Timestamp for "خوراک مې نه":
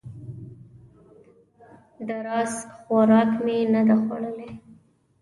2.81-3.81